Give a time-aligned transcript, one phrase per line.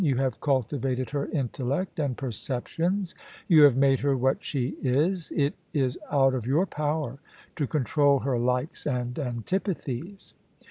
[0.03, 3.13] *You have cultivated her intellect and per ceptions;
[3.47, 5.29] you have made her what she is.
[5.35, 7.19] It is out of your power
[7.55, 10.33] to control her likes and antipathies.